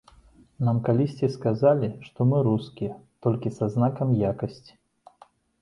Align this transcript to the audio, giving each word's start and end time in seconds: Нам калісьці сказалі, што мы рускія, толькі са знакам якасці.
Нам 0.67 0.79
калісьці 0.87 1.27
сказалі, 1.35 1.89
што 2.07 2.27
мы 2.31 2.41
рускія, 2.49 2.97
толькі 3.27 3.55
са 3.59 3.65
знакам 3.77 4.19
якасці. 4.31 4.73